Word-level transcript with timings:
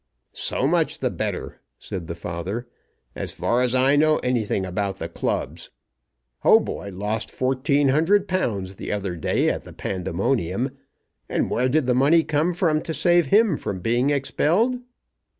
"So 0.33 0.65
much 0.67 0.97
the 0.97 1.11
better," 1.11 1.61
said 1.77 2.07
the 2.07 2.15
father, 2.15 2.67
"as 3.15 3.33
far 3.33 3.61
as 3.61 3.75
I 3.75 3.95
know 3.95 4.17
anything 4.23 4.65
about 4.65 4.97
the 4.97 5.07
clubs. 5.07 5.69
Hautboy 6.39 6.89
lost 6.89 7.29
fourteen 7.29 7.89
hundred 7.89 8.27
pounds 8.27 8.77
the 8.77 8.91
other 8.91 9.15
day 9.15 9.47
at 9.47 9.61
the 9.61 9.73
Pandemonium; 9.73 10.71
and 11.29 11.51
where 11.51 11.69
did 11.69 11.85
the 11.85 11.93
money 11.93 12.23
come 12.23 12.55
from 12.55 12.81
to 12.81 12.95
save 12.95 13.27
him 13.27 13.57
from 13.57 13.79
being 13.79 14.09
expelled?" 14.09 14.77